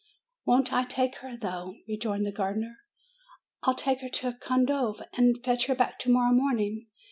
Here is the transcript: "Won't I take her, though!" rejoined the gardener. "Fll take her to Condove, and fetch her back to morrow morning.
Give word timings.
"Won't 0.45 0.73
I 0.73 0.83
take 0.85 1.17
her, 1.17 1.37
though!" 1.37 1.75
rejoined 1.87 2.25
the 2.25 2.31
gardener. 2.31 2.77
"Fll 3.63 3.77
take 3.77 4.01
her 4.01 4.09
to 4.09 4.33
Condove, 4.33 4.99
and 5.13 5.37
fetch 5.43 5.67
her 5.67 5.75
back 5.75 5.99
to 5.99 6.11
morrow 6.11 6.33
morning. 6.33 6.87